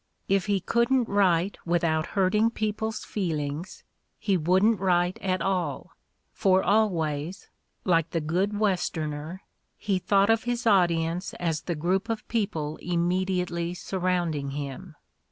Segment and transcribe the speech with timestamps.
[0.27, 3.83] If he couldn't write without hurting people's feelings,
[4.17, 5.91] he wouldn't write at all,
[6.33, 7.49] for always,
[7.85, 9.41] like the good West erner,
[9.77, 14.95] he thought of his audience as the group of people immediately surrounding him.